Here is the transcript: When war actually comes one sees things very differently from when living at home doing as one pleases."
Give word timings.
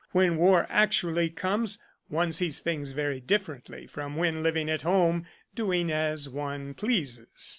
When 0.13 0.37
war 0.37 0.65
actually 0.69 1.29
comes 1.29 1.77
one 2.07 2.31
sees 2.31 2.59
things 2.59 2.89
very 2.93 3.19
differently 3.19 3.85
from 3.85 4.15
when 4.15 4.41
living 4.41 4.67
at 4.67 4.81
home 4.81 5.27
doing 5.53 5.91
as 5.91 6.27
one 6.27 6.73
pleases." 6.73 7.27